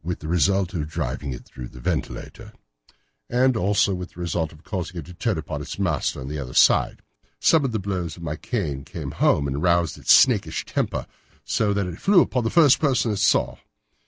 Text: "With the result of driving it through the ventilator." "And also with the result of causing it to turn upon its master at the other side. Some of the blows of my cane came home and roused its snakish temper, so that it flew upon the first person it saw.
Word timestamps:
"With 0.00 0.20
the 0.20 0.28
result 0.28 0.74
of 0.74 0.86
driving 0.88 1.32
it 1.32 1.44
through 1.44 1.70
the 1.70 1.80
ventilator." 1.80 2.52
"And 3.28 3.56
also 3.56 3.94
with 3.96 4.12
the 4.12 4.20
result 4.20 4.52
of 4.52 4.62
causing 4.62 4.96
it 4.98 5.06
to 5.06 5.12
turn 5.12 5.36
upon 5.38 5.60
its 5.60 5.76
master 5.76 6.20
at 6.20 6.28
the 6.28 6.38
other 6.38 6.54
side. 6.54 7.02
Some 7.40 7.64
of 7.64 7.72
the 7.72 7.80
blows 7.80 8.16
of 8.16 8.22
my 8.22 8.36
cane 8.36 8.84
came 8.84 9.10
home 9.10 9.48
and 9.48 9.60
roused 9.60 9.98
its 9.98 10.12
snakish 10.12 10.66
temper, 10.66 11.04
so 11.44 11.72
that 11.72 11.88
it 11.88 12.00
flew 12.00 12.20
upon 12.20 12.44
the 12.44 12.48
first 12.48 12.78
person 12.78 13.10
it 13.10 13.16
saw. 13.16 13.56